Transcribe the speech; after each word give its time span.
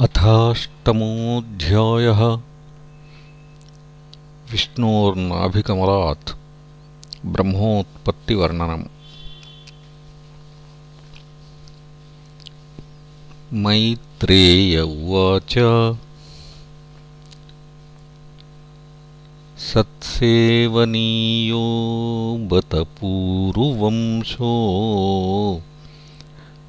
अथाष्टमोऽध्यायः। 0.00 2.40
विष्णोर्नाभिकमलात् 4.52 6.30
ब्रह्मोत्पत्तिवर्णनम्। 7.26 8.84
मैत्रेय 13.52 14.80
उवाच। 14.80 15.54
सत्सेवनीयो 19.58 21.60
बतपूरुवंशो 22.40 24.50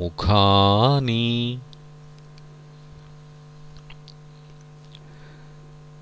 मुखानि 0.00 1.24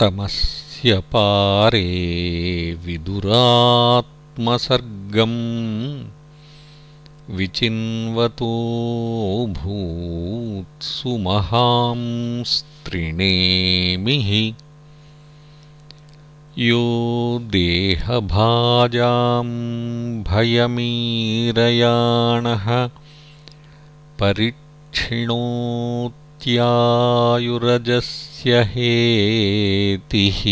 तमस्य 0.00 0.96
पारे 1.12 1.86
विदुरात्मसर्गम् 2.84 3.30
विचिन्वतो 7.36 8.50
भूत्सु 9.58 11.12
महांस्त्रिणेमिः 11.28 11.80
यो 16.66 16.82
देहभाजां 17.54 19.48
भयमीरयाणः 20.28 20.76
परिक्षिणोत् 24.20 26.25
त्यायुरजस्य 26.46 28.62
हेतिः। 28.62 30.42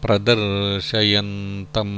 प्रदर्शयन्तं 0.03 1.91